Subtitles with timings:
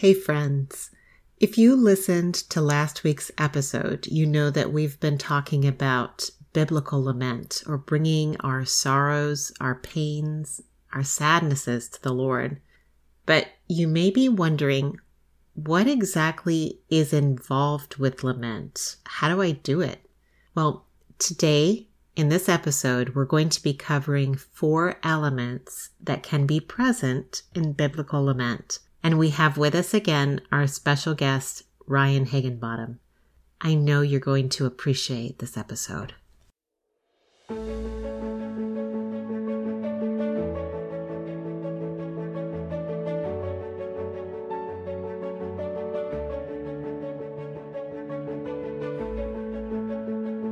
[0.00, 0.88] Hey, friends.
[1.40, 7.04] If you listened to last week's episode, you know that we've been talking about biblical
[7.04, 10.62] lament or bringing our sorrows, our pains,
[10.94, 12.62] our sadnesses to the Lord.
[13.26, 14.96] But you may be wondering
[15.52, 18.96] what exactly is involved with lament?
[19.04, 20.08] How do I do it?
[20.54, 20.86] Well,
[21.18, 27.42] today in this episode, we're going to be covering four elements that can be present
[27.54, 28.78] in biblical lament.
[29.02, 33.00] And we have with us again our special guest, Ryan Higginbottom.
[33.60, 36.14] I know you're going to appreciate this episode.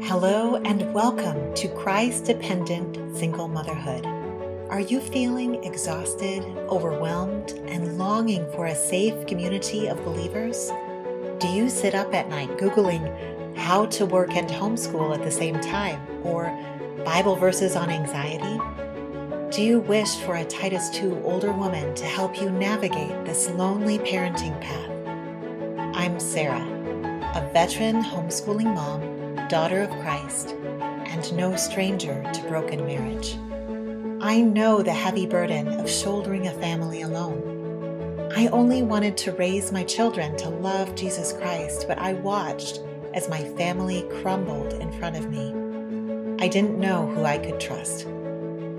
[0.08, 4.17] Hello and welcome to Christ dependent single motherhood.
[4.70, 10.70] Are you feeling exhausted, overwhelmed, and longing for a safe community of believers?
[11.38, 15.58] Do you sit up at night Googling how to work and homeschool at the same
[15.60, 16.44] time or
[17.02, 18.60] Bible verses on anxiety?
[19.50, 23.98] Do you wish for a Titus 2 older woman to help you navigate this lonely
[23.98, 25.96] parenting path?
[25.96, 26.66] I'm Sarah,
[27.34, 30.54] a veteran homeschooling mom daughter of Christ,
[31.06, 33.38] and no stranger to broken marriage.
[34.20, 38.32] I know the heavy burden of shouldering a family alone.
[38.34, 42.80] I only wanted to raise my children to love Jesus Christ, but I watched
[43.14, 45.54] as my family crumbled in front of me.
[46.44, 48.08] I didn't know who I could trust,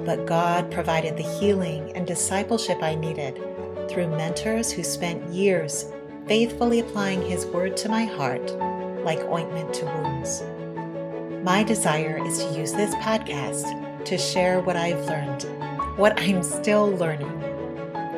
[0.04, 3.42] but God provided the healing and discipleship I needed
[3.90, 5.86] through mentors who spent years
[6.28, 8.52] faithfully applying His word to my heart
[9.06, 10.44] like ointment to wounds.
[11.46, 15.44] My desire is to use this podcast to share what I've learned,
[15.98, 17.36] what I'm still learning.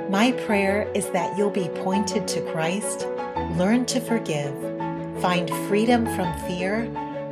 [0.09, 3.07] My prayer is that you'll be pointed to Christ,
[3.57, 4.53] learn to forgive,
[5.21, 6.83] find freedom from fear,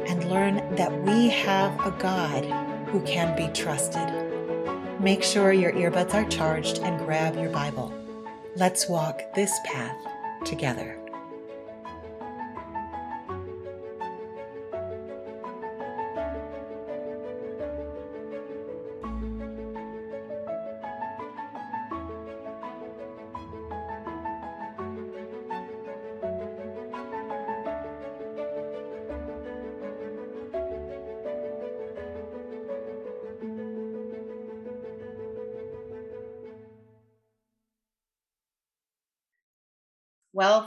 [0.08, 2.46] and learn that we have a God
[2.90, 4.08] who can be trusted.
[5.00, 7.94] Make sure your earbuds are charged and grab your Bible.
[8.56, 9.98] Let's walk this path
[10.44, 10.99] together.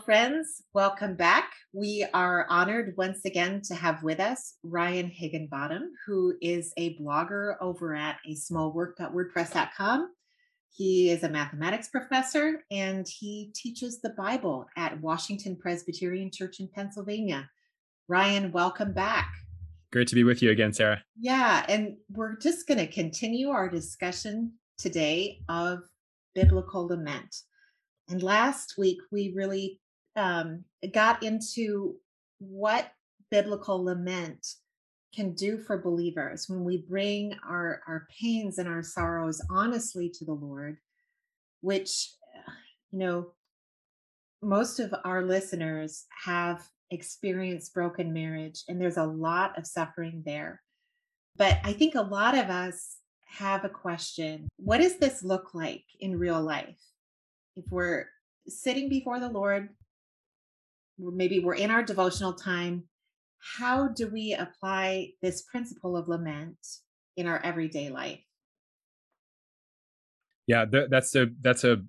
[0.05, 1.53] Friends, welcome back.
[1.73, 7.55] We are honored once again to have with us Ryan Higginbottom, who is a blogger
[7.61, 10.13] over at asmallwork.wordpress.com.
[10.71, 16.69] He is a mathematics professor and he teaches the Bible at Washington Presbyterian Church in
[16.75, 17.49] Pennsylvania.
[18.09, 19.33] Ryan, welcome back.
[19.93, 21.01] Great to be with you again, Sarah.
[21.17, 25.79] Yeah, and we're just going to continue our discussion today of
[26.35, 27.37] biblical lament.
[28.09, 29.79] And last week, we really
[30.17, 31.97] um, got into
[32.39, 32.93] what
[33.31, 34.47] biblical lament
[35.15, 40.25] can do for believers when we bring our, our pains and our sorrows honestly to
[40.25, 40.79] the Lord,
[41.61, 42.13] which,
[42.91, 43.29] you know,
[44.43, 50.61] most of our listeners have experienced broken marriage, and there's a lot of suffering there.
[51.37, 52.97] But I think a lot of us
[53.27, 56.77] have a question what does this look like in real life?
[57.57, 58.07] if we're
[58.49, 59.69] sitting before the Lord,
[60.99, 62.85] maybe we're in our devotional time,
[63.59, 66.59] how do we apply this principle of lament
[67.17, 68.21] in our everyday life?
[70.47, 71.83] Yeah, that's a that's a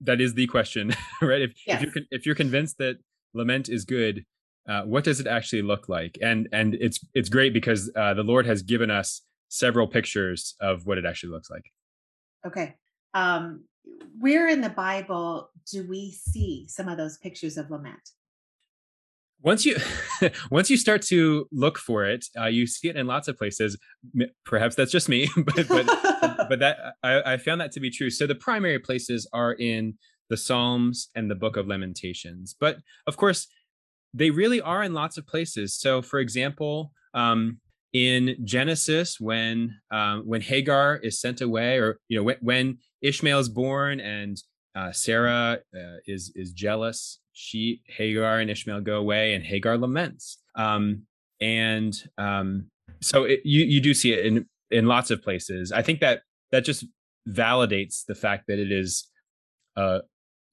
[0.00, 1.42] that is the question, right?
[1.42, 1.82] If yes.
[1.82, 2.96] if you're if you're convinced that
[3.34, 4.24] lament is good,
[4.68, 6.18] uh, what does it actually look like?
[6.22, 10.86] And and it's it's great because uh, the Lord has given us several pictures of
[10.86, 11.64] what it actually looks like.
[12.46, 12.74] Okay.
[13.14, 13.64] Um,
[14.18, 18.10] where in the Bible do we see some of those pictures of lament?
[19.42, 19.76] Once you
[20.50, 23.78] once you start to look for it, uh, you see it in lots of places.
[24.44, 25.86] Perhaps that's just me, but but
[26.48, 28.10] but that I, I found that to be true.
[28.10, 29.94] So the primary places are in
[30.30, 33.48] the Psalms and the Book of Lamentations, but of course
[34.14, 35.74] they really are in lots of places.
[35.78, 37.58] So, for example, um,
[37.92, 43.38] in Genesis, when um, when Hagar is sent away, or you know when, when Ishmael
[43.38, 44.36] is born and
[44.74, 47.20] uh, Sarah uh, is is jealous.
[47.32, 50.38] She Hagar and Ishmael go away, and Hagar laments.
[50.54, 51.02] Um,
[51.40, 52.66] and um,
[53.00, 55.72] so it, you you do see it in in lots of places.
[55.72, 56.84] I think that that just
[57.28, 59.08] validates the fact that it is
[59.76, 60.00] a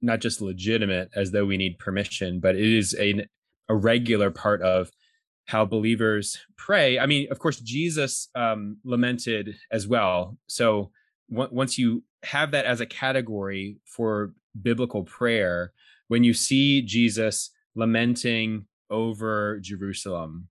[0.02, 3.26] not just legitimate as though we need permission, but it is a,
[3.68, 4.92] a regular part of
[5.48, 7.00] how believers pray.
[7.00, 10.38] I mean, of course, Jesus um, lamented as well.
[10.48, 10.92] So
[11.30, 15.72] once you have that as a category for biblical prayer,
[16.08, 20.48] when you see Jesus lamenting over Jerusalem,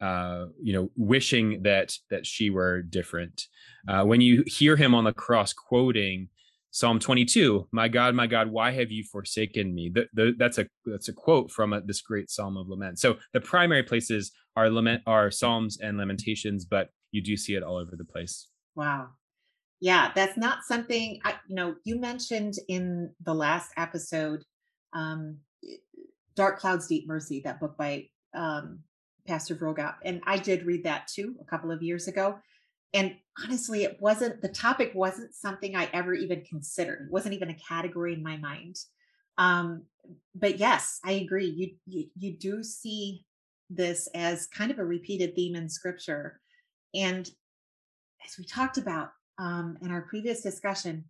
[0.00, 3.46] uh, you know, wishing that that she were different,
[3.88, 6.28] uh, when you hear him on the cross quoting
[6.70, 10.66] Psalm 22, "My God, my God, why have you forsaken me?" The, the, that's a
[10.84, 12.98] that's a quote from a, this great Psalm of lament.
[12.98, 17.62] So the primary places are lament are Psalms and Lamentations, but you do see it
[17.62, 18.48] all over the place.
[18.74, 19.08] Wow,
[19.80, 21.76] yeah, that's not something I, you know.
[21.84, 24.42] You mentioned in the last episode,
[24.92, 25.38] um,
[26.34, 28.80] "Dark Clouds, Deep Mercy," that book by um,
[29.26, 32.38] Pastor Vroegop, and I did read that too a couple of years ago
[32.94, 33.14] and
[33.44, 37.54] honestly it wasn't the topic wasn't something i ever even considered it wasn't even a
[37.54, 38.76] category in my mind
[39.36, 39.82] um
[40.34, 43.24] but yes i agree you you, you do see
[43.70, 46.40] this as kind of a repeated theme in scripture
[46.94, 47.30] and
[48.26, 51.04] as we talked about um in our previous discussion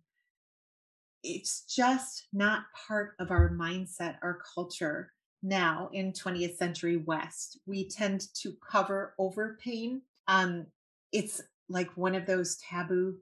[1.23, 5.11] it's just not part of our mindset our culture
[5.41, 7.59] now in 20th century west.
[7.65, 10.01] We tend to cover over pain.
[10.27, 10.67] Um
[11.11, 13.17] it's like one of those taboo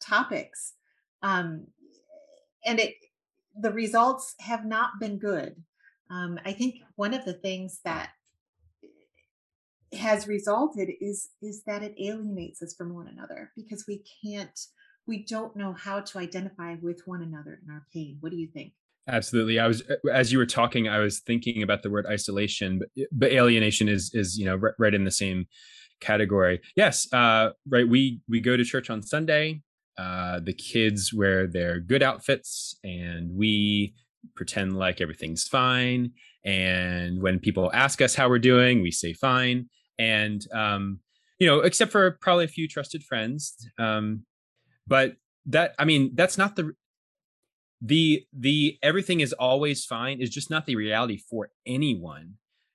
[0.00, 0.74] topics.
[1.22, 1.66] Um,
[2.64, 2.94] and it
[3.58, 5.56] the results have not been good.
[6.10, 8.10] Um, i think one of the things that
[9.92, 14.58] has resulted is is that it alienates us from one another because we can't
[15.06, 18.48] we don't know how to identify with one another in our pain what do you
[18.48, 18.72] think
[19.08, 22.88] absolutely i was as you were talking i was thinking about the word isolation but,
[23.12, 25.46] but alienation is is you know right, right in the same
[26.00, 26.60] category.
[26.74, 27.88] Yes, uh, right.
[27.88, 29.62] We we go to church on Sunday.
[29.98, 33.94] Uh, the kids wear their good outfits, and we
[34.34, 36.12] pretend like everything's fine.
[36.44, 39.68] And when people ask us how we're doing, we say fine.
[39.98, 41.00] And um,
[41.38, 43.68] you know, except for probably a few trusted friends.
[43.78, 44.24] Um,
[44.86, 45.16] but
[45.46, 46.74] that I mean, that's not the
[47.80, 52.34] the the everything is always fine is just not the reality for anyone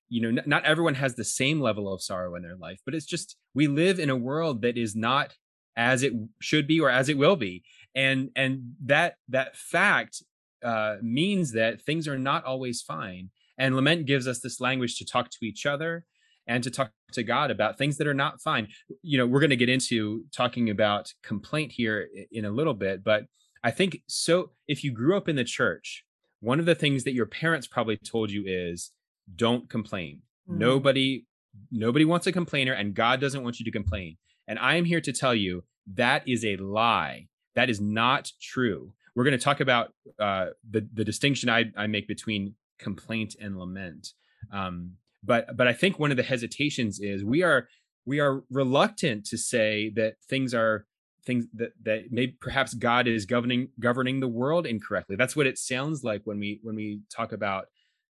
[0.10, 3.06] you know not everyone has the same level of sorrow in their life but it's
[3.06, 5.36] just we live in a world that is not
[5.76, 7.64] as it should be or as it will be
[7.96, 10.22] and and that that fact
[10.64, 15.06] uh, means that things are not always fine and lament gives us this language to
[15.06, 16.06] talk to each other
[16.48, 18.68] and to talk to god about things that are not fine
[19.02, 23.04] you know we're going to get into talking about complaint here in a little bit
[23.04, 23.24] but
[23.64, 26.06] i think so if you grew up in the church
[26.42, 28.92] one of the things that your parents probably told you is
[29.36, 30.22] don't complain.
[30.50, 30.58] Mm.
[30.58, 31.26] Nobody
[31.72, 34.18] nobody wants a complainer and God doesn't want you to complain.
[34.48, 35.64] And I am here to tell you
[35.94, 37.28] that is a lie.
[37.56, 38.94] That is not true.
[39.16, 43.58] We're going to talk about uh, the the distinction I, I make between complaint and
[43.58, 44.10] lament.
[44.52, 47.68] Um, but but I think one of the hesitations is we are
[48.06, 50.86] we are reluctant to say that things are
[51.26, 55.16] things that that maybe perhaps God is governing governing the world incorrectly.
[55.16, 57.66] That's what it sounds like when we when we talk about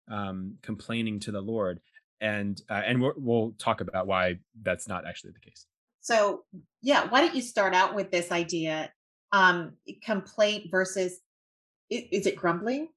[0.09, 1.79] um, complaining to the Lord,
[2.19, 5.65] and uh, and we will talk about why that's not actually the case.
[6.01, 6.43] So
[6.81, 8.91] yeah, why don't you start out with this idea,
[9.31, 9.73] um,
[10.03, 11.19] complaint versus
[11.89, 12.87] is it grumbling?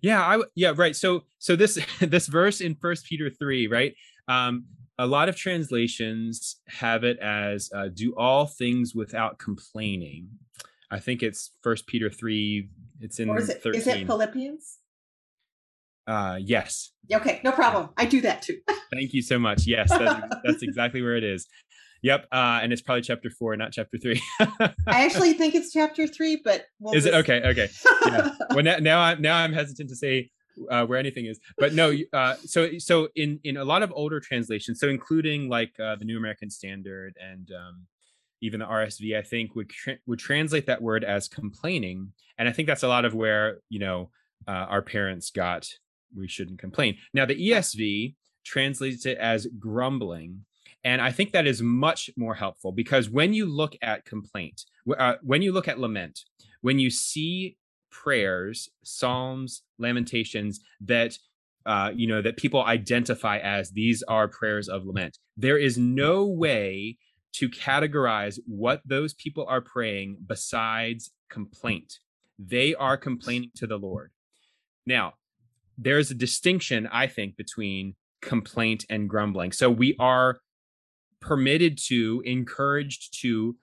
[0.00, 0.94] Yeah, I yeah right.
[0.94, 3.94] So so this this verse in First Peter three, right?
[4.28, 4.66] Um,
[4.98, 10.28] a lot of translations have it as uh, do all things without complaining.
[10.90, 12.68] I think it's First Peter three.
[13.00, 13.80] It's in or is it, 13.
[13.80, 14.78] Is it Philippians?
[16.08, 16.92] Uh, yes.
[17.12, 17.90] Okay, no problem.
[17.96, 18.58] I do that too.
[18.92, 19.66] Thank you so much.
[19.66, 21.46] Yes, that's, that's exactly where it is.
[22.02, 24.22] Yep, uh, and it's probably chapter four, not chapter three.
[24.40, 27.14] I actually think it's chapter three, but we'll is just...
[27.14, 27.42] it okay?
[27.48, 27.68] Okay.
[28.06, 28.30] Yeah.
[28.50, 30.30] well, now, now I'm now I'm hesitant to say
[30.70, 31.92] uh, where anything is, but no.
[32.12, 36.04] Uh, so so in in a lot of older translations, so including like uh, the
[36.04, 37.86] New American Standard and um,
[38.40, 42.52] even the RSV, I think would tra- would translate that word as complaining, and I
[42.52, 44.10] think that's a lot of where you know
[44.46, 45.66] uh, our parents got
[46.16, 46.96] we shouldn't complain.
[47.12, 48.14] Now, the ESV
[48.44, 50.44] translates it as grumbling.
[50.84, 54.64] And I think that is much more helpful because when you look at complaint,
[54.98, 56.20] uh, when you look at lament,
[56.60, 57.56] when you see
[57.90, 61.18] prayers, psalms, lamentations that
[61.66, 66.24] uh, you know that people identify as these are prayers of lament, there is no
[66.24, 66.96] way
[67.32, 71.98] to categorize what those people are praying besides complaint.
[72.38, 74.12] They are complaining to the Lord.
[74.86, 75.14] Now,
[75.76, 79.52] there's a distinction, I think, between complaint and grumbling.
[79.52, 80.38] So we are
[81.20, 83.56] permitted to, encouraged to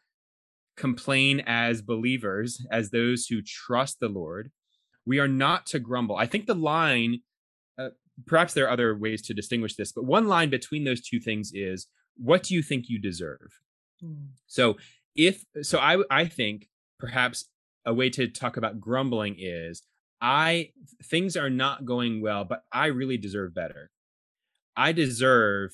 [0.76, 4.52] complain as believers, as those who trust the Lord.
[5.06, 6.16] we are not to grumble.
[6.16, 7.22] I think the line,
[7.78, 7.90] uh,
[8.26, 11.52] perhaps there are other ways to distinguish this, but one line between those two things
[11.54, 13.52] is what do you think you deserve?
[14.04, 14.30] Mm.
[14.48, 14.78] So
[15.16, 16.68] if so I I think
[17.00, 17.46] perhaps
[17.86, 19.84] a way to talk about grumbling is
[20.22, 20.72] I
[21.04, 23.92] things are not going well, but I really deserve better.
[24.76, 25.72] I deserve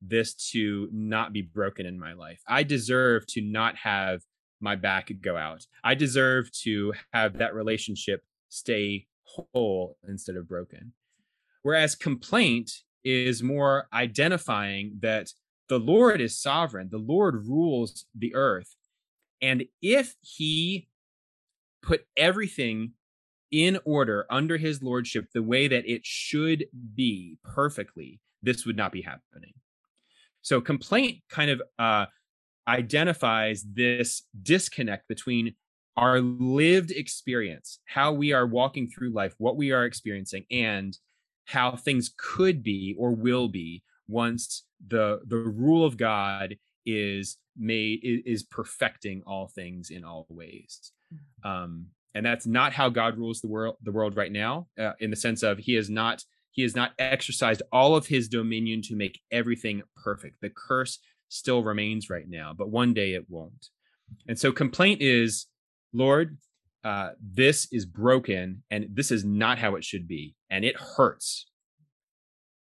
[0.00, 2.40] this to not be broken in my life.
[2.46, 4.22] I deserve to not have
[4.60, 5.66] my back go out.
[5.84, 10.92] I deserve to have that relationship stay whole instead of broken.
[11.62, 12.70] Whereas complaint
[13.04, 15.28] is more identifying that
[15.68, 18.74] the Lord is sovereign, the Lord rules the earth.
[19.40, 20.88] And if he
[21.82, 22.92] put everything
[23.50, 28.92] in order under his lordship the way that it should be perfectly, this would not
[28.92, 29.52] be happening.
[30.42, 32.06] So complaint kind of uh,
[32.66, 35.54] identifies this disconnect between
[35.96, 40.96] our lived experience, how we are walking through life, what we are experiencing, and
[41.46, 48.00] how things could be or will be once the the rule of God is made
[48.02, 50.92] is perfecting all things in all ways.
[51.44, 51.50] Mm.
[51.50, 55.10] Um, and that's not how God rules the world the world right now, uh, in
[55.10, 56.24] the sense of He is not
[56.58, 60.40] He has not exercised all of His dominion to make everything perfect.
[60.40, 60.98] The curse
[61.28, 63.68] still remains right now, but one day it won't.
[64.26, 65.46] And so complaint is,
[65.92, 66.36] Lord,
[66.82, 71.46] uh, this is broken and this is not how it should be, and it hurts.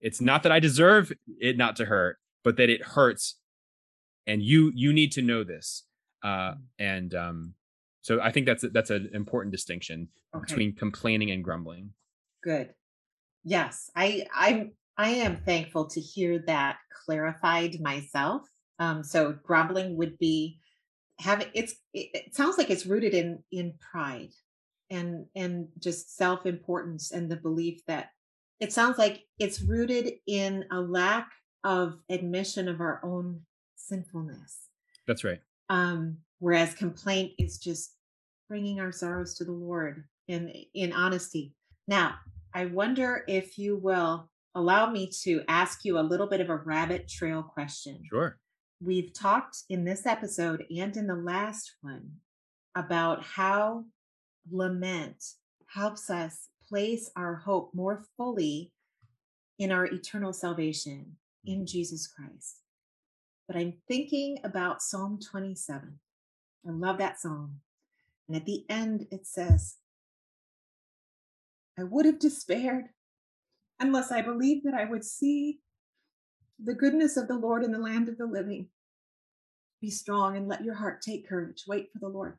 [0.01, 3.37] It's not that I deserve it not to hurt, but that it hurts,
[4.27, 5.85] and you you need to know this.
[6.25, 7.55] Uh, and um,
[8.03, 10.45] so I think that's that's an important distinction okay.
[10.45, 11.91] between complaining and grumbling.
[12.43, 12.75] Good.
[13.49, 18.43] Yes, I I I am thankful to hear that clarified myself.
[18.79, 20.61] Um, so grumbling would be
[21.19, 24.35] having it's it, it sounds like it's rooted in in pride
[24.91, 28.11] and and just self-importance and the belief that
[28.61, 31.29] it sounds like it's rooted in a lack
[31.65, 33.41] of admission of our own
[33.77, 34.69] sinfulness.
[35.07, 35.41] That's right.
[35.71, 37.95] Um, whereas complaint is just
[38.47, 41.55] bringing our sorrows to the Lord in in honesty.
[41.87, 42.17] Now,
[42.55, 46.57] I wonder if you will allow me to ask you a little bit of a
[46.57, 48.03] rabbit trail question.
[48.09, 48.39] Sure.
[48.81, 52.13] We've talked in this episode and in the last one
[52.75, 53.85] about how
[54.51, 55.23] lament
[55.75, 58.73] helps us place our hope more fully
[59.59, 61.65] in our eternal salvation in mm-hmm.
[61.65, 62.63] Jesus Christ.
[63.47, 65.99] But I'm thinking about Psalm 27.
[66.67, 67.61] I love that psalm.
[68.29, 69.77] And at the end, it says,
[71.79, 72.87] I would have despaired
[73.81, 75.61] unless I believed that I would see
[76.63, 78.69] the goodness of the Lord in the land of the living.
[79.81, 81.65] Be strong and let your heart take courage.
[81.69, 82.37] Wait for the Lord.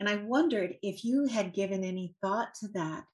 [0.00, 3.04] And I wondered if you had given any thought to that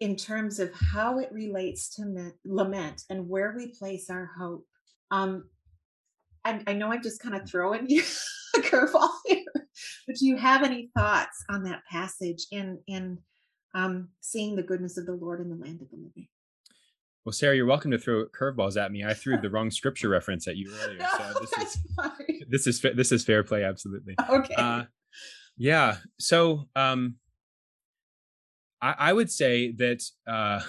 [0.00, 4.66] in terms of how it relates to lament and where we place our hope.
[5.12, 5.44] Um,
[6.44, 8.02] I, I know I'm just kind of throwing you
[8.56, 13.18] a curveball here, but do you have any thoughts on that passage in and
[13.74, 16.28] um, seeing the goodness of the Lord in the land of the living?
[17.24, 19.04] Well, Sarah, you're welcome to throw curveballs at me.
[19.04, 21.78] I threw the wrong scripture reference at you earlier, so this is
[22.48, 24.16] this is this is fair play, absolutely.
[24.28, 24.54] Okay.
[24.54, 24.84] Uh,
[25.56, 25.98] yeah.
[26.18, 27.16] So, um,
[28.80, 30.60] I, I would say that uh,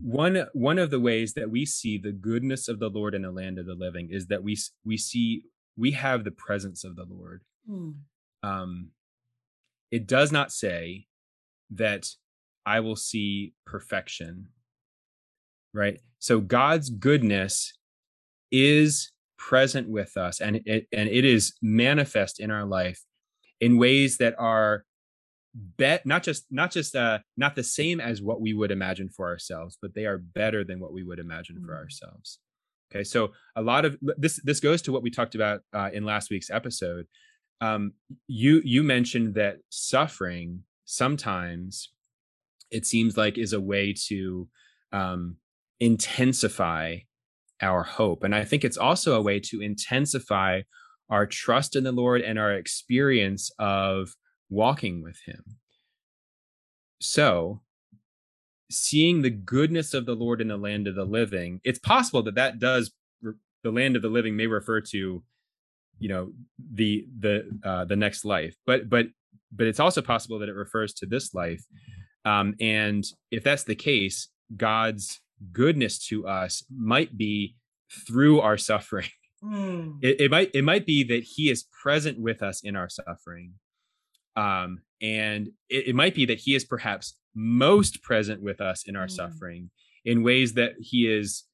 [0.00, 3.32] one one of the ways that we see the goodness of the Lord in the
[3.32, 5.44] land of the living is that we we see
[5.76, 7.42] we have the presence of the Lord.
[7.68, 7.94] Mm.
[8.42, 8.90] Um,
[9.90, 11.06] it does not say
[11.70, 12.06] that
[12.66, 14.48] I will see perfection
[15.74, 16.00] right?
[16.18, 17.74] So God's goodness
[18.50, 23.00] is present with us and it and it is manifest in our life
[23.60, 24.84] in ways that are
[25.54, 29.28] bet not just not just uh not the same as what we would imagine for
[29.28, 31.66] ourselves but they are better than what we would imagine mm-hmm.
[31.66, 32.40] for ourselves
[32.90, 36.04] okay so a lot of this this goes to what we talked about uh, in
[36.04, 37.06] last week's episode
[37.60, 37.92] um
[38.26, 41.92] you you mentioned that suffering sometimes
[42.70, 44.48] it seems like is a way to
[44.92, 45.36] um
[45.80, 46.96] intensify
[47.60, 48.24] our hope.
[48.24, 50.62] And I think it's also a way to intensify
[51.10, 54.14] our trust in the Lord and our experience of
[54.48, 55.42] walking with Him.
[57.00, 57.62] So,
[58.70, 62.34] seeing the goodness of the Lord in the land of the living, it's possible that
[62.34, 62.92] that does
[63.62, 65.22] the land of the living may refer to,
[65.98, 66.32] you know,
[66.72, 69.06] the the uh, the next life, but but
[69.52, 71.64] but it's also possible that it refers to this life.
[72.24, 75.20] Um, and if that's the case, God's
[75.52, 77.56] goodness to us might be
[78.06, 79.08] through our suffering.
[79.40, 79.98] Mm.
[80.02, 83.52] It, it, might it might be that he is present with us in our suffering.
[84.34, 88.96] Um, and it, it, might be that he is perhaps most present with us in
[88.96, 89.12] our mm.
[89.12, 89.70] suffering
[90.04, 91.44] in ways that he is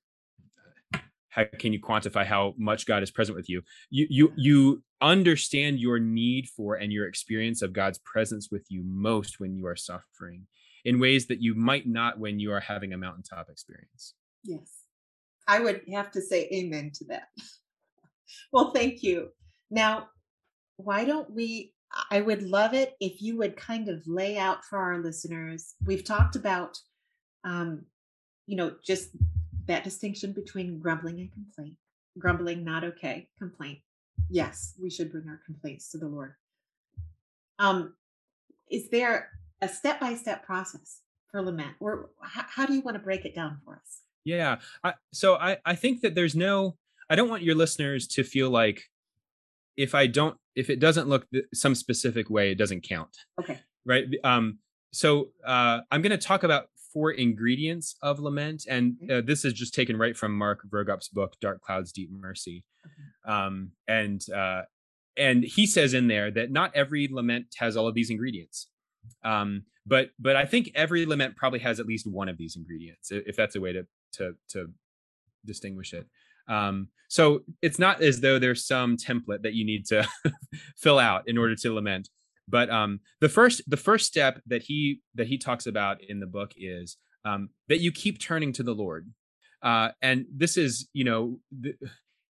[1.35, 3.63] how can you quantify how much god is present with you?
[3.91, 8.83] You you you understand your need for and your experience of god's presence with you
[8.87, 10.47] most when you are suffering
[10.85, 14.15] in ways that you might not when you are having a mountaintop experience.
[14.45, 14.83] Yes.
[15.47, 17.29] I would have to say amen to that.
[18.53, 19.29] Well thank you.
[19.71, 20.09] Now
[20.77, 21.75] why don't we
[22.11, 25.75] I would love it if you would kind of lay out for our listeners.
[25.85, 26.77] We've talked about,
[27.45, 27.85] um,
[28.47, 29.11] you know, just
[29.67, 31.77] that distinction between grumbling and complaint.
[32.19, 33.29] Grumbling, not okay.
[33.39, 33.79] Complaint,
[34.31, 36.35] yes, we should bring our complaints to the Lord.
[37.59, 37.95] Um,
[38.71, 39.31] is there
[39.61, 43.25] a step by step process for lament, or h- how do you want to break
[43.25, 44.03] it down for us?
[44.25, 46.77] Yeah, I, so I I think that there's no.
[47.11, 48.85] I don't want your listeners to feel like
[49.77, 53.17] if I don't, if it doesn't look some specific way, it doesn't count.
[53.39, 53.61] Okay.
[53.85, 54.05] Right.
[54.23, 54.59] Um,
[54.93, 59.53] so uh, I'm going to talk about four ingredients of lament, and uh, this is
[59.53, 62.65] just taken right from Mark Vroegop's book, Dark Clouds, Deep Mercy.
[63.27, 64.63] Um, and uh,
[65.17, 68.69] and he says in there that not every lament has all of these ingredients.
[69.23, 73.11] Um, but but I think every lament probably has at least one of these ingredients,
[73.11, 74.71] if that's a way to to to
[75.45, 76.07] distinguish it.
[76.49, 80.09] Um, so it's not as though there's some template that you need to
[80.77, 82.09] fill out in order to lament.
[82.49, 86.27] But um, the first the first step that he that he talks about in the
[86.27, 89.11] book is um, that you keep turning to the Lord.
[89.63, 91.75] Uh, and this is you know the,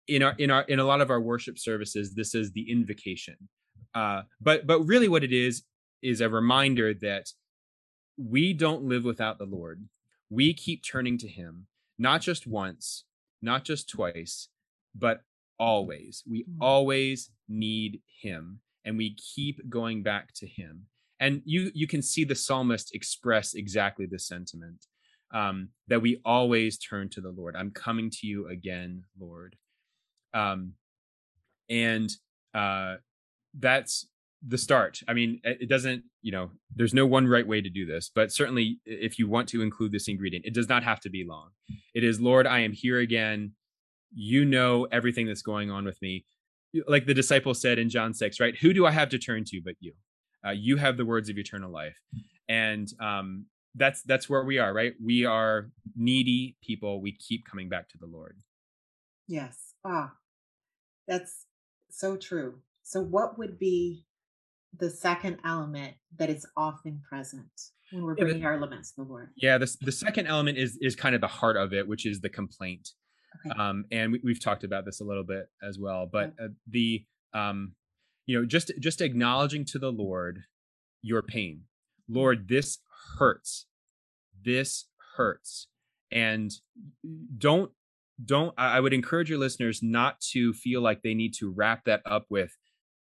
[0.06, 3.36] in our in our in a lot of our worship services this is the invocation
[3.96, 5.64] uh, but but really what it is
[6.02, 7.26] is a reminder that
[8.16, 9.88] we don't live without the lord
[10.30, 11.66] we keep turning to him
[11.98, 13.06] not just once
[13.42, 14.48] not just twice,
[14.94, 15.22] but
[15.58, 16.22] always.
[16.28, 16.56] We mm.
[16.60, 20.86] always need him and we keep going back to him.
[21.20, 24.86] And you you can see the psalmist express exactly the sentiment
[25.34, 27.56] um, that we always turn to the Lord.
[27.56, 29.56] I'm coming to you again, Lord.
[30.32, 30.72] Um,
[31.68, 32.10] and
[32.54, 32.96] uh,
[33.58, 34.06] that's
[34.46, 35.00] the start.
[35.08, 38.30] I mean, it doesn't, you know, there's no one right way to do this, but
[38.30, 41.48] certainly if you want to include this ingredient, it does not have to be long.
[41.94, 43.52] It is, Lord, I am here again.
[44.14, 46.24] You know everything that's going on with me.
[46.86, 48.56] Like the disciple said in John 6, right?
[48.58, 49.92] Who do I have to turn to but you?
[50.46, 51.98] Uh, you have the words of eternal life.
[52.48, 54.94] And um, that's that's where we are, right?
[55.04, 57.00] We are needy people.
[57.00, 58.38] We keep coming back to the Lord.
[59.28, 59.74] Yes.
[59.84, 60.12] Ah,
[61.08, 61.46] that's
[61.90, 62.60] so true.
[62.84, 64.04] So, what would be
[64.78, 67.50] the second element that is often present
[67.92, 69.30] when we're bringing yeah, the, our laments to the Lord.
[69.36, 72.20] Yeah, the, the second element is is kind of the heart of it, which is
[72.20, 72.90] the complaint.
[73.44, 73.58] Okay.
[73.58, 77.04] Um, and we, have talked about this a little bit as well, but uh, the
[77.34, 77.74] um,
[78.26, 80.44] you know, just just acknowledging to the Lord
[81.02, 81.62] your pain.
[82.08, 82.78] Lord, this
[83.18, 83.66] hurts.
[84.44, 85.68] This hurts.
[86.10, 86.52] And
[87.36, 87.70] don't
[88.24, 92.02] don't I would encourage your listeners not to feel like they need to wrap that
[92.06, 92.56] up with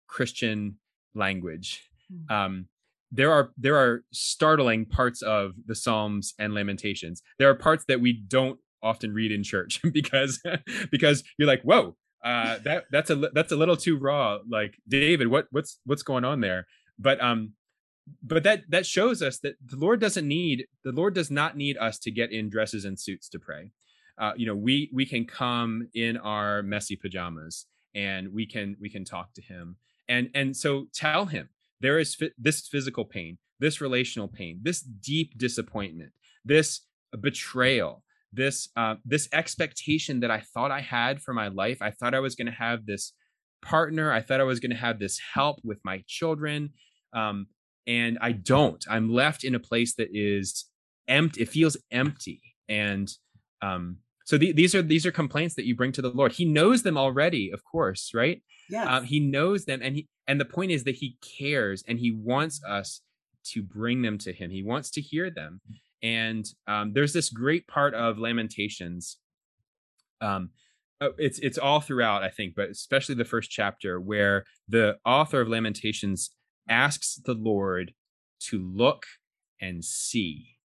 [0.08, 0.78] Christian
[1.16, 1.90] language.
[2.12, 2.32] Mm.
[2.36, 2.66] Um,
[3.12, 7.22] there are there are startling parts of the Psalms and Lamentations.
[7.40, 10.42] There are parts that we don't often read in church because
[10.92, 14.40] because you're like, whoa, uh, that that's a that's a little too raw.
[14.50, 16.68] Like David, what what's what's going on there?
[17.00, 17.54] But um,
[18.24, 21.78] but that that shows us that the Lord doesn't need the Lord does not need
[21.78, 23.72] us to get in dresses and suits to pray.
[24.18, 28.90] Uh, you know, we we can come in our messy pajamas and we can we
[28.90, 31.50] can talk to Him and and so tell him
[31.82, 36.12] there is fi- this physical pain this relational pain this deep disappointment
[36.46, 36.82] this
[37.20, 41.82] betrayal this uh, this expectation that i thought i had for my life.
[41.82, 43.14] I thought i was going to have this
[43.62, 44.12] partner.
[44.12, 46.72] I thought i was going to have this help with my children.
[47.14, 47.48] Um,
[47.86, 48.84] and i don't.
[48.90, 50.66] I'm left in a place that is
[51.08, 52.42] empty it feels empty.
[52.70, 53.10] And
[53.62, 56.34] um, so the, these are these are complaints that you bring to the lord.
[56.34, 58.42] He knows them already of course right?
[58.70, 61.98] Yeah um, he knows them and he and the point is that he cares and
[62.00, 63.02] he wants us
[63.54, 64.52] to bring them to him.
[64.52, 65.62] He wants to hear them
[66.04, 69.18] and um, there's this great part of lamentations
[70.22, 70.50] um,
[71.02, 75.42] oh, it's it's all throughout i think but especially the first chapter where the author
[75.42, 76.32] of lamentations
[76.70, 77.94] asks the lord
[78.40, 79.06] to look
[79.62, 80.58] and see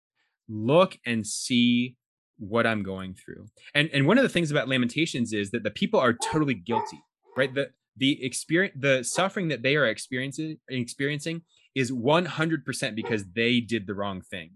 [0.49, 1.97] look and see
[2.38, 3.47] what i'm going through.
[3.73, 6.99] And and one of the things about lamentations is that the people are totally guilty
[7.37, 7.55] right?
[7.55, 11.42] The the experience the suffering that they are experiencing experiencing
[11.75, 14.51] is 100% because they did the wrong thing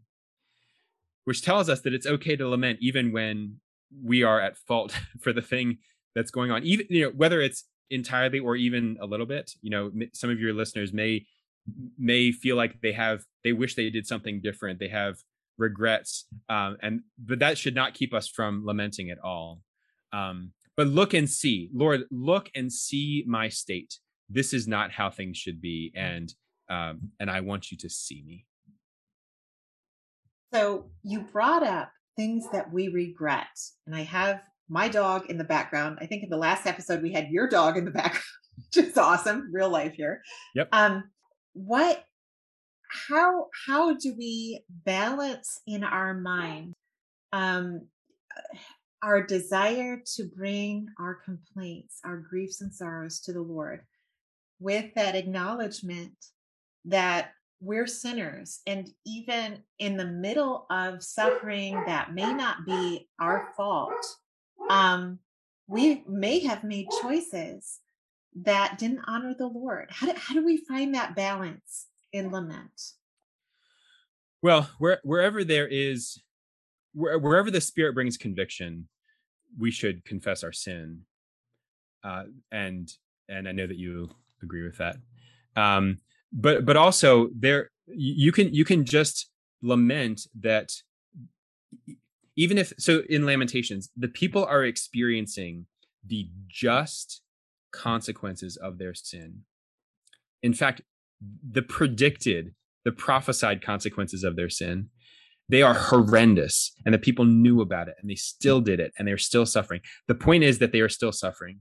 [1.26, 3.56] which tells us that it's okay to lament even when
[4.02, 5.78] we are at fault for the thing
[6.14, 9.70] that's going on even you know whether it's entirely or even a little bit you
[9.70, 11.24] know some of your listeners may
[11.98, 15.16] may feel like they have they wish they did something different they have
[15.58, 19.62] regrets um, and but that should not keep us from lamenting at all.
[20.12, 23.98] Um, but look and see lord look and see my state.
[24.28, 26.32] This is not how things should be and
[26.68, 28.44] um, and i want you to see me
[30.52, 33.46] so you brought up things that we regret
[33.86, 35.98] and i have my dog in the background.
[36.00, 38.24] I think in the last episode we had your dog in the background
[38.56, 40.22] which is awesome real life here.
[40.54, 40.68] Yep.
[40.72, 41.04] Um
[41.52, 42.04] what
[43.08, 46.74] how how do we balance in our mind
[47.32, 47.82] um
[49.02, 53.82] our desire to bring our complaints our griefs and sorrows to the lord
[54.58, 56.14] with that acknowledgement
[56.86, 63.48] that we're sinners and even in the middle of suffering that may not be our
[63.56, 64.06] fault
[64.68, 65.18] um
[65.66, 67.80] we may have made choices
[68.34, 72.92] that didn't honor the lord how do, how do we find that balance in lament?
[74.42, 76.20] Well, where, wherever there is,
[76.92, 78.88] where, wherever the Spirit brings conviction,
[79.58, 81.02] we should confess our sin.
[82.04, 82.92] Uh, and
[83.28, 84.08] and I know that you
[84.42, 84.96] agree with that.
[85.56, 85.98] Um,
[86.32, 89.30] but but also there, you can you can just
[89.62, 90.70] lament that
[92.36, 95.66] even if so in lamentations the people are experiencing
[96.06, 97.22] the just
[97.72, 99.42] consequences of their sin
[100.42, 100.82] in fact
[101.20, 104.90] the predicted, the prophesied consequences of their sin,
[105.48, 106.72] they are horrendous.
[106.84, 109.80] And the people knew about it and they still did it and they're still suffering.
[110.08, 111.60] The point is that they are still suffering.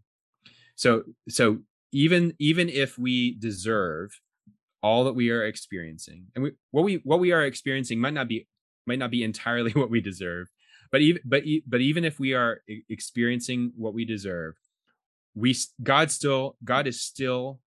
[0.76, 1.60] So, so
[1.92, 4.12] even even if we deserve
[4.86, 8.28] all that we are experiencing, and we, what we what we are experiencing might not
[8.28, 8.48] be
[8.86, 10.48] might not be entirely what we deserve,
[10.92, 14.56] but even but but even if we are experiencing what we deserve,
[15.34, 17.60] we God still God is still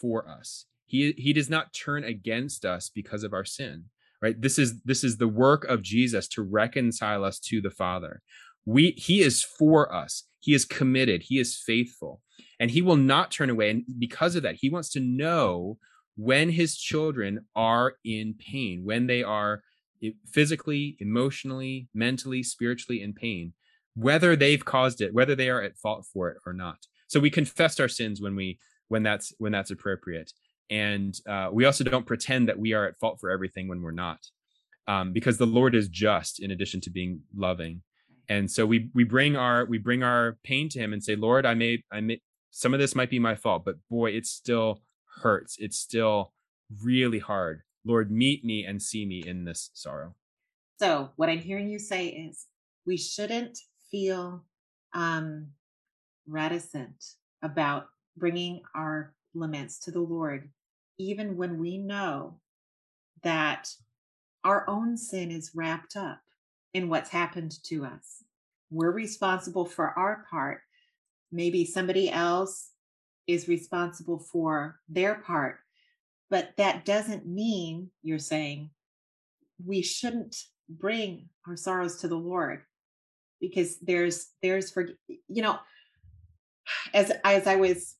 [0.00, 0.66] for us.
[0.86, 3.84] He he does not turn against us because of our sin
[4.24, 4.40] right?
[4.40, 8.22] This is this is the work of jesus to reconcile us to the father.
[8.64, 10.24] We he is for us.
[10.40, 11.24] He is committed.
[11.24, 12.22] He is faithful.
[12.58, 15.76] And he will not turn away and because of that he wants to know
[16.16, 19.62] when his children are in pain when they are
[20.26, 23.52] physically emotionally mentally spiritually in pain
[23.94, 26.78] whether they've caused it whether they are at fault for it or not.
[27.06, 30.32] So we confess our sins when we when that's when that's appropriate.
[30.70, 33.92] And uh, we also don't pretend that we are at fault for everything when we're
[33.92, 34.20] not
[34.88, 37.82] um, because the lord is just in addition to being loving.
[38.28, 41.46] And so we we bring our we bring our pain to him and say lord
[41.46, 44.80] i may i may some of this might be my fault but boy it's still
[45.22, 46.32] hurts it's still
[46.82, 50.14] really hard lord meet me and see me in this sorrow
[50.78, 52.46] so what i'm hearing you say is
[52.86, 53.58] we shouldn't
[53.90, 54.44] feel
[54.94, 55.48] um
[56.26, 57.04] reticent
[57.42, 60.48] about bringing our laments to the Lord,
[60.98, 62.40] even when we know
[63.22, 63.68] that
[64.44, 66.20] our own sin is wrapped up
[66.72, 68.22] in what's happened to us.
[68.70, 70.60] We're responsible for our part.
[71.32, 72.70] Maybe somebody else
[73.26, 75.58] is responsible for their part.
[76.30, 78.70] But that doesn't mean, you're saying,
[79.64, 80.36] we shouldn't
[80.68, 82.62] bring our sorrows to the Lord
[83.40, 85.58] because there's there's for you know
[86.94, 87.96] as as I was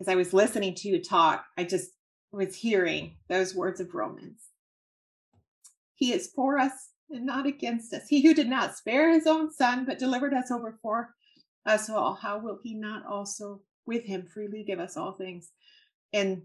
[0.00, 1.90] as I was listening to you talk, I just
[2.30, 4.42] was hearing those words of Romans.
[5.94, 8.06] He is for us and not against us.
[8.08, 11.14] He who did not spare his own son, but delivered us over for
[11.66, 15.50] us all, how will he not also with him freely give us all things?
[16.12, 16.42] And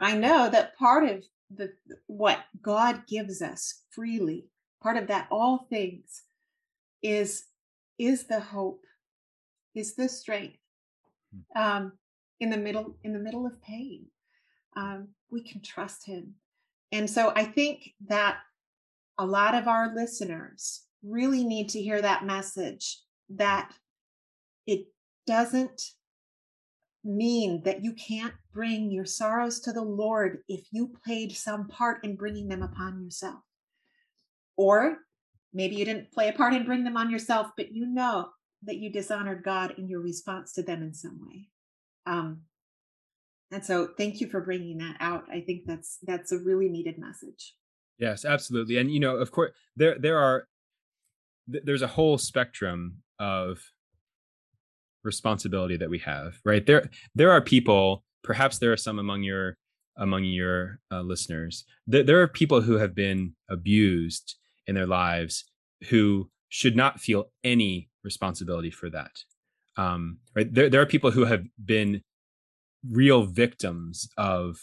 [0.00, 1.24] I know that part of
[1.54, 1.72] the
[2.08, 4.46] what God gives us freely,
[4.82, 6.22] part of that all things
[7.02, 7.44] is
[7.98, 8.84] is the hope,
[9.74, 10.56] is the strength.
[11.54, 11.62] Hmm.
[11.62, 11.92] Um,
[12.40, 14.06] in the middle in the middle of pain
[14.76, 16.34] um, we can trust him
[16.90, 18.38] and so i think that
[19.18, 23.72] a lot of our listeners really need to hear that message that
[24.66, 24.86] it
[25.26, 25.82] doesn't
[27.04, 32.04] mean that you can't bring your sorrows to the lord if you played some part
[32.04, 33.40] in bringing them upon yourself
[34.56, 34.98] or
[35.54, 38.28] maybe you didn't play a part in bringing them on yourself but you know
[38.62, 41.48] that you dishonored god in your response to them in some way
[42.06, 42.42] um,
[43.50, 45.24] and so thank you for bringing that out.
[45.30, 47.54] I think that's that's a really needed message.
[47.98, 48.78] Yes, absolutely.
[48.78, 50.46] And you know, of course, there there are
[51.46, 53.60] there's a whole spectrum of
[55.04, 56.64] responsibility that we have, right?
[56.64, 59.56] There there are people, perhaps there are some among your
[59.96, 61.64] among your uh, listeners.
[61.86, 64.36] There, there are people who have been abused
[64.66, 65.44] in their lives
[65.88, 69.12] who should not feel any responsibility for that
[69.76, 72.02] um, right there, there are people who have been
[72.90, 74.58] real victims of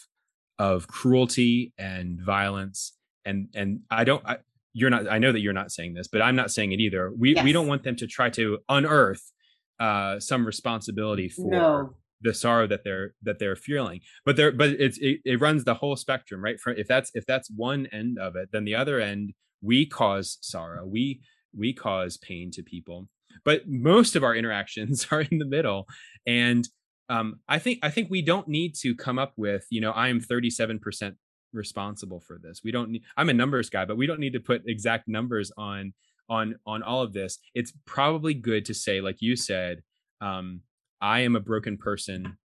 [0.59, 2.93] of cruelty and violence
[3.25, 4.37] and and i don't I,
[4.73, 7.11] you're not i know that you're not saying this but i'm not saying it either
[7.15, 7.43] we yes.
[7.43, 9.31] we don't want them to try to unearth
[9.79, 11.93] uh some responsibility for no.
[12.21, 14.01] the sorrow that they're that they're feeling.
[14.25, 16.59] But there but it's it, it runs the whole spectrum right?
[16.59, 20.37] For if that's if that's one end of it then the other end we cause
[20.41, 20.85] sorrow.
[20.85, 21.21] We
[21.57, 23.07] we cause pain to people.
[23.43, 25.87] But most of our interactions are in the middle.
[26.25, 26.67] And
[27.09, 30.19] um, i think i think we don't need to come up with you know i'm
[30.19, 31.15] 37%
[31.53, 32.61] responsible for this.
[32.63, 35.51] We don't need i'm a numbers guy but we don't need to put exact numbers
[35.57, 35.93] on
[36.29, 39.81] on on all of this it's probably good to say like you said
[40.21, 40.61] um,
[41.01, 42.37] i am a broken person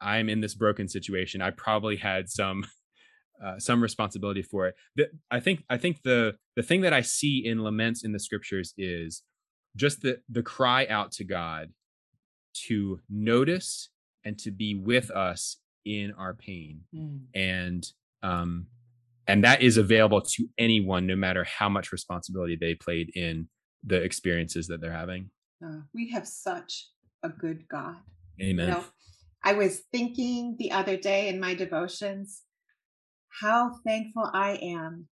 [0.00, 2.64] i'm in this broken situation i probably had some
[3.44, 4.74] uh, some responsibility for it.
[4.96, 8.18] The, I think I think the the thing that I see in laments in the
[8.18, 9.22] scriptures is
[9.76, 11.72] just the the cry out to God
[12.66, 13.90] to notice
[14.24, 17.20] and to be with us in our pain, mm.
[17.34, 17.86] and
[18.22, 18.66] um,
[19.26, 23.48] and that is available to anyone, no matter how much responsibility they played in
[23.84, 25.30] the experiences that they're having.
[25.64, 26.88] Uh, we have such
[27.22, 27.96] a good God.
[28.40, 28.68] Amen.
[28.68, 28.84] You know,
[29.44, 32.42] I was thinking the other day in my devotions
[33.40, 35.08] how thankful I am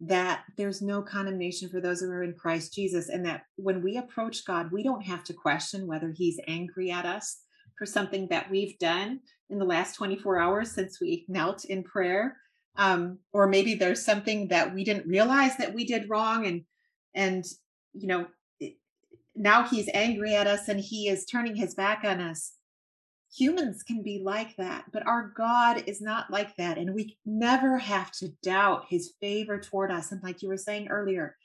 [0.00, 3.96] that there's no condemnation for those who are in Christ Jesus, and that when we
[3.96, 7.40] approach God, we don't have to question whether He's angry at us
[7.76, 12.36] for something that we've done in the last 24 hours since we knelt in prayer.
[12.78, 16.64] Um, or maybe there's something that we didn't realize that we did wrong, and
[17.14, 17.44] and
[17.92, 18.26] you know
[19.34, 22.54] now he's angry at us and he is turning his back on us
[23.34, 26.78] humans can be like that, but our God is not like that.
[26.78, 30.12] And we never have to doubt his favor toward us.
[30.12, 31.36] And like you were saying earlier,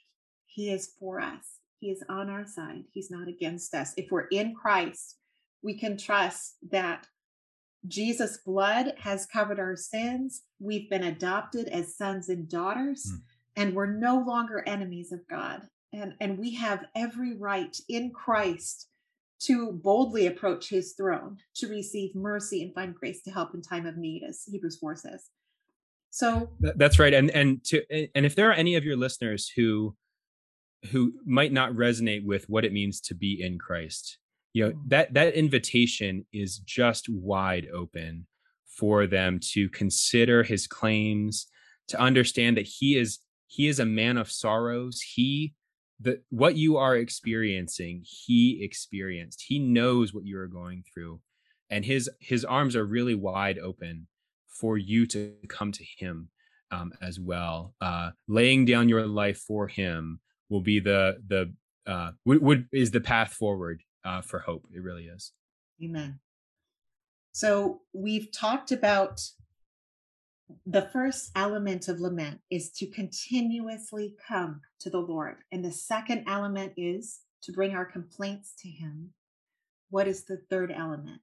[0.45, 3.93] he is for us, he is on our side, he's not against us.
[3.97, 5.17] If we're in Christ,
[5.61, 7.07] we can trust that
[7.87, 10.43] Jesus' blood has covered our sins.
[10.59, 13.21] We've been adopted as sons and daughters, mm.
[13.55, 15.63] and we're no longer enemies of God.
[15.91, 18.87] And, and we have every right in Christ
[19.43, 23.85] to boldly approach his throne to receive mercy and find grace to help in time
[23.85, 25.29] of need as hebrews 4 says
[26.09, 27.83] so that's right and and to
[28.15, 29.95] and if there are any of your listeners who
[30.91, 34.17] who might not resonate with what it means to be in christ
[34.53, 38.27] you know that that invitation is just wide open
[38.67, 41.47] for them to consider his claims
[41.87, 45.01] to understand that he is he is a man of sorrows.
[45.01, 45.53] He
[45.99, 49.43] the what you are experiencing he experienced.
[49.47, 51.19] He knows what you are going through.
[51.69, 54.07] And his his arms are really wide open
[54.47, 56.29] for you to come to him
[56.71, 57.73] um, as well.
[57.81, 61.53] Uh, laying down your life for him will be the the
[61.85, 65.31] uh, would, would is the path forward uh, for hope it really is
[65.83, 66.19] amen
[67.31, 69.21] so we've talked about
[70.65, 75.37] the first element of lament is to continuously come to the Lord.
[75.51, 79.13] And the second element is to bring our complaints to Him.
[79.89, 81.21] What is the third element?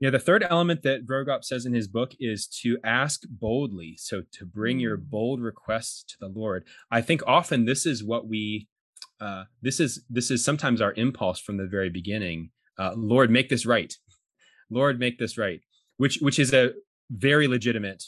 [0.00, 3.94] Yeah, the third element that Vroegop says in his book is to ask boldly.
[3.96, 5.08] So to bring your mm.
[5.08, 6.64] bold requests to the Lord.
[6.90, 8.68] I think often this is what we,
[9.20, 12.50] uh, this is this is sometimes our impulse from the very beginning.
[12.78, 13.94] Uh, Lord, make this right.
[14.70, 15.60] Lord, make this right.
[15.96, 16.72] Which which is a
[17.10, 18.04] very legitimate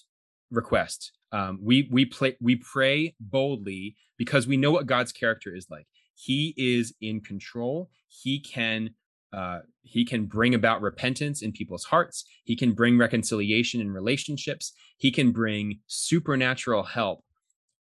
[0.50, 1.12] request.
[1.32, 5.86] Um, we we play we pray boldly because we know what God's character is like.
[6.14, 7.90] He is in control.
[8.08, 8.90] He can
[9.32, 12.24] uh, he can bring about repentance in people's hearts.
[12.44, 14.72] He can bring reconciliation in relationships.
[14.96, 17.22] He can bring supernatural help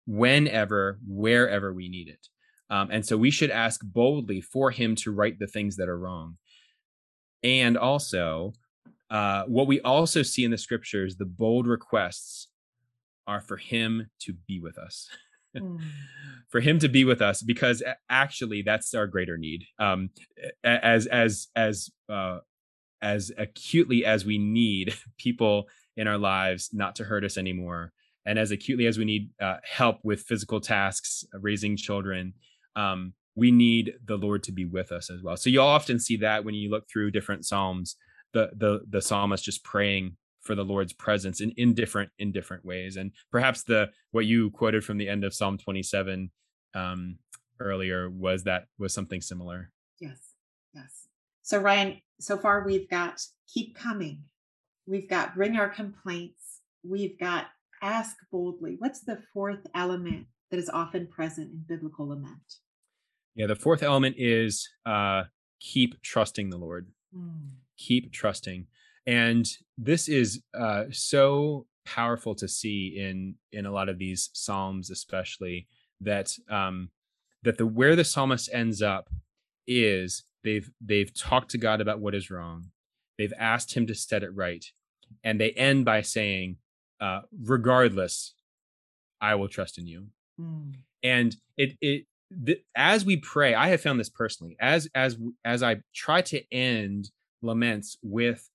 [0.06, 2.28] whenever, wherever we need it.
[2.70, 5.98] Um, and so we should ask boldly for him to right the things that are
[5.98, 6.36] wrong.
[7.42, 8.52] And also,
[9.10, 12.48] uh, what we also see in the scriptures, the bold requests
[13.26, 15.08] are for him to be with us.
[15.56, 15.80] mm.
[16.48, 19.64] For him to be with us, because actually that's our greater need.
[19.78, 20.10] Um,
[20.64, 22.38] as as as uh,
[23.02, 27.92] as acutely as we need people in our lives not to hurt us anymore,
[28.26, 32.34] and as acutely as we need uh, help with physical tasks, uh, raising children,
[32.76, 35.36] um, we need the Lord to be with us as well.
[35.36, 37.96] So you'll often see that when you look through different psalms,
[38.32, 42.64] the the the psalmist just praying for the Lord's presence in, in different in different
[42.64, 42.96] ways.
[42.96, 46.30] And perhaps the what you quoted from the end of Psalm 27
[46.74, 47.18] um,
[47.58, 49.70] earlier was that was something similar.
[50.00, 50.34] Yes,
[50.74, 51.08] yes.
[51.42, 54.22] So Ryan, so far we've got keep coming,
[54.86, 57.46] we've got bring our complaints, we've got
[57.82, 58.76] ask boldly.
[58.78, 62.56] What's the fourth element that is often present in biblical lament?
[63.34, 65.24] Yeah, the fourth element is uh,
[65.60, 66.88] keep trusting the Lord.
[67.16, 67.50] Mm.
[67.78, 68.66] Keep trusting
[69.06, 74.90] and this is uh, so powerful to see in in a lot of these psalms
[74.90, 75.66] especially
[76.00, 76.90] that um
[77.42, 79.08] that the where the psalmist ends up
[79.66, 82.66] is they've they've talked to god about what is wrong
[83.18, 84.66] they've asked him to set it right
[85.24, 86.56] and they end by saying
[87.00, 88.34] uh regardless
[89.20, 90.06] i will trust in you
[90.40, 90.74] mm.
[91.02, 92.06] and it it
[92.46, 96.42] th- as we pray i have found this personally as as as i try to
[96.52, 97.10] end
[97.42, 98.48] laments with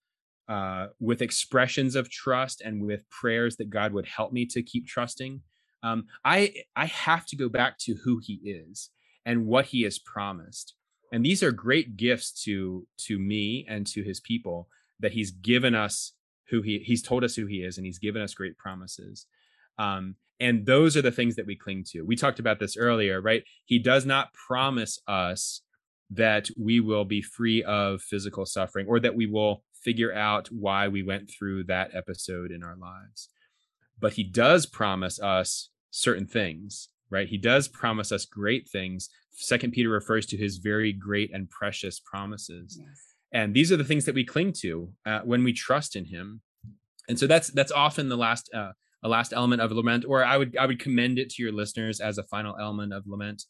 [0.47, 4.87] uh, with expressions of trust and with prayers that God would help me to keep
[4.87, 5.41] trusting.
[5.83, 8.89] Um, I I have to go back to who He is
[9.25, 10.75] and what He has promised,
[11.11, 14.67] and these are great gifts to to me and to His people
[14.99, 16.13] that He's given us
[16.49, 19.25] who He He's told us who He is, and He's given us great promises.
[19.77, 22.01] Um, and those are the things that we cling to.
[22.01, 23.43] We talked about this earlier, right?
[23.65, 25.61] He does not promise us
[26.09, 30.87] that we will be free of physical suffering or that we will figure out why
[30.87, 33.29] we went through that episode in our lives.
[33.99, 37.27] But he does promise us certain things, right?
[37.27, 39.09] He does promise us great things.
[39.31, 42.77] Second Peter refers to his very great and precious promises.
[42.79, 43.15] Yes.
[43.31, 46.41] And these are the things that we cling to uh, when we trust in him.
[47.07, 48.71] And so that's that's often the last uh,
[49.03, 51.99] a last element of lament, or I would I would commend it to your listeners
[51.99, 53.43] as a final element of lament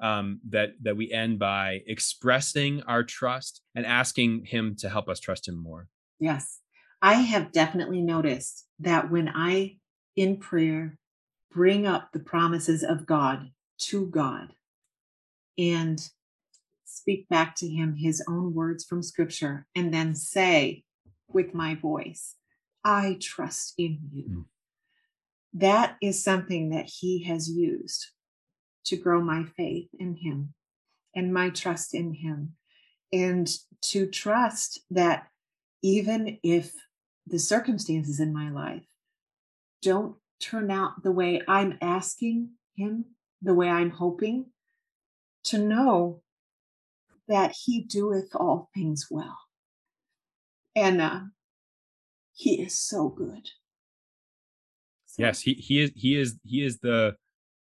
[0.00, 5.20] um, that that we end by expressing our trust and asking Him to help us
[5.20, 5.88] trust Him more.
[6.18, 6.60] Yes,
[7.02, 9.76] I have definitely noticed that when I,
[10.16, 10.98] in prayer,
[11.52, 14.54] bring up the promises of God to God,
[15.58, 16.10] and
[16.84, 20.84] speak back to Him His own words from Scripture, and then say
[21.28, 22.36] with my voice,
[22.84, 24.46] "I trust in you."
[25.54, 28.08] That is something that He has used
[28.86, 30.52] to grow my faith in Him
[31.14, 32.54] and my trust in Him.
[33.12, 33.48] And
[33.82, 35.28] to trust that
[35.82, 36.72] even if
[37.26, 38.84] the circumstances in my life
[39.80, 43.04] don't turn out the way I'm asking Him,
[43.40, 44.46] the way I'm hoping,
[45.44, 46.22] to know
[47.28, 49.38] that He doeth all things well.
[50.74, 51.20] And uh,
[52.34, 53.48] He is so good.
[55.14, 57.14] So, yes, he he is he is he is the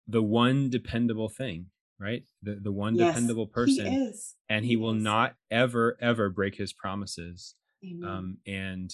[0.08, 1.68] the one dependable thing
[2.00, 4.14] right the the one yes, dependable person he
[4.50, 5.04] and he, he will is.
[5.04, 7.54] not ever ever break his promises
[7.86, 8.10] Amen.
[8.10, 8.94] um and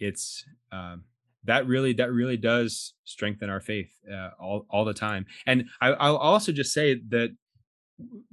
[0.00, 1.04] it's um
[1.44, 5.92] that really that really does strengthen our faith uh, all all the time and I,
[5.92, 7.34] i'll also just say that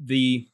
[0.04, 0.48] the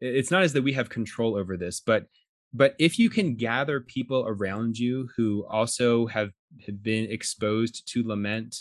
[0.00, 2.06] it's not as that we have control over this but
[2.54, 6.30] but if you can gather people around you who also have,
[6.66, 8.56] have been exposed to lament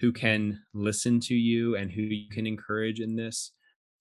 [0.00, 3.52] who can listen to you and who you can encourage in this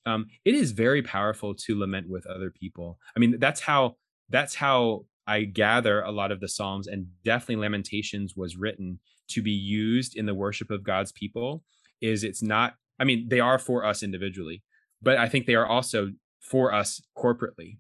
[0.06, 3.96] um, it is very powerful to lament with other people i mean that's how
[4.30, 9.42] that's how i gather a lot of the psalms and definitely lamentations was written to
[9.42, 11.64] be used in the worship of god's people
[12.02, 14.64] is it's not i mean they are for us individually
[15.02, 17.78] but i think they are also for us corporately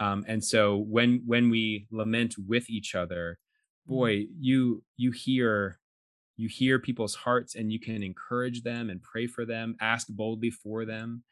[0.00, 3.38] um, and so when when we lament with each other.
[3.86, 5.78] Boy you you hear
[6.36, 10.50] you hear people's hearts and you can encourage them and pray for them ask boldly
[10.50, 11.22] for them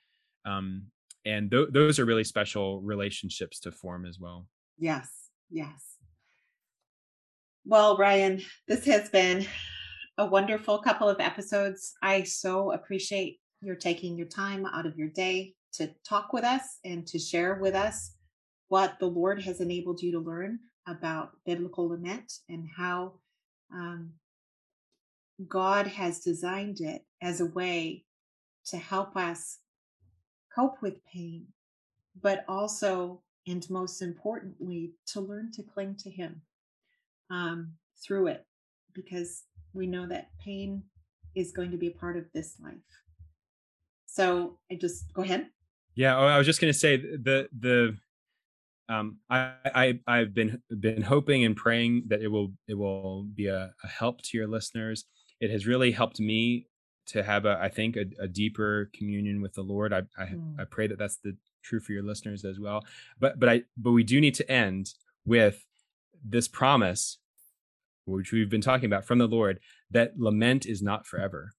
[0.44, 0.84] um,
[1.24, 4.46] and th- those are really special relationships to form as well.
[4.78, 5.08] Yes
[5.50, 5.96] yes.
[7.64, 9.46] Well ryan this has been
[10.18, 11.94] a wonderful couple of episodes.
[12.02, 16.78] I so appreciate your taking your time out of your day to talk with us
[16.84, 18.14] and to share with us
[18.68, 23.12] what the lord has enabled you to learn about biblical lament and how
[23.72, 24.12] um,
[25.46, 28.04] God has designed it as a way
[28.66, 29.58] to help us
[30.54, 31.46] cope with pain,
[32.20, 36.42] but also, and most importantly, to learn to cling to Him
[37.30, 38.46] um, through it,
[38.94, 40.82] because we know that pain
[41.34, 42.74] is going to be a part of this life.
[44.06, 45.46] So I just go ahead.
[45.94, 47.96] Yeah, oh, I was just going to say the the
[48.88, 53.46] um, I, I I've been been hoping and praying that it will it will be
[53.46, 55.04] a, a help to your listeners.
[55.40, 56.66] It has really helped me
[57.06, 59.92] to have a i think a, a deeper communion with the lord.
[59.92, 60.60] I, I, mm.
[60.60, 62.84] I pray that that's the true for your listeners as well.
[63.18, 64.94] But but i but we do need to end
[65.26, 65.66] with
[66.24, 67.18] this promise
[68.06, 69.60] which we've been talking about from the lord
[69.90, 71.52] that lament is not forever.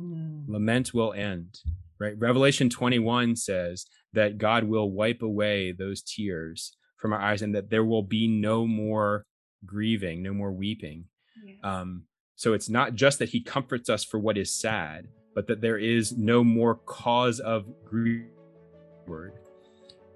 [0.00, 0.48] Mm.
[0.48, 1.58] lament will end
[2.00, 7.54] right revelation 21 says that god will wipe away those tears from our eyes and
[7.54, 9.24] that there will be no more
[9.64, 11.04] grieving no more weeping
[11.44, 11.56] yes.
[11.62, 12.04] um
[12.40, 15.76] so it's not just that he comforts us for what is sad, but that there
[15.76, 18.24] is no more cause of grief.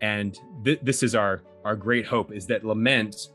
[0.01, 3.29] And th- this is our our great hope is that lament,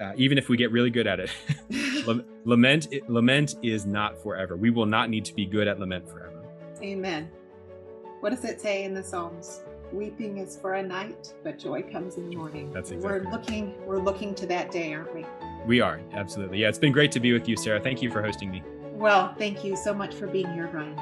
[0.00, 1.30] uh, even if we get really good at it,
[2.44, 4.56] lament lament is not forever.
[4.56, 6.42] We will not need to be good at lament forever.
[6.82, 7.30] Amen.
[8.22, 9.62] What does it say in the Psalms?
[9.90, 12.70] Weeping is for a night, but joy comes in the morning.
[12.70, 13.18] That's exactly.
[13.18, 15.26] We're looking we're looking to that day, aren't we?
[15.66, 16.58] We are, absolutely.
[16.58, 17.80] Yeah, it's been great to be with you, Sarah.
[17.80, 18.62] Thank you for hosting me.
[18.92, 20.96] Well, thank you so much for being here, Brian.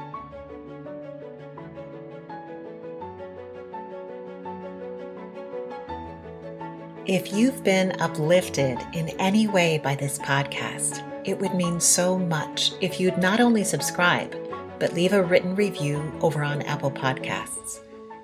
[7.04, 12.72] If you've been uplifted in any way by this podcast, it would mean so much
[12.80, 14.34] if you'd not only subscribe,
[14.80, 17.80] but leave a written review over on Apple Podcasts.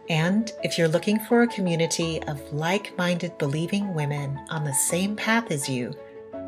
[0.09, 5.15] And if you're looking for a community of like minded believing women on the same
[5.15, 5.95] path as you,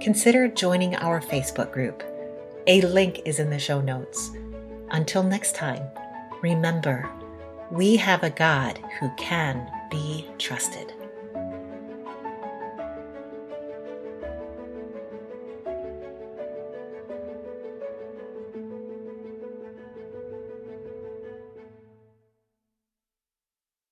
[0.01, 2.03] consider joining our Facebook group.
[2.67, 4.31] A link is in the show notes.
[4.91, 5.83] Until next time,
[6.43, 7.09] remember,
[7.71, 10.93] we have a God who can be trusted.